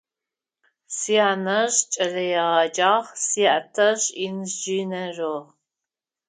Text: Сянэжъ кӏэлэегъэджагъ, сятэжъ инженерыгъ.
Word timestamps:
Сянэжъ 0.97 1.79
кӏэлэегъэджагъ, 1.93 3.05
сятэжъ 3.27 4.03
инженерыгъ. 4.25 5.45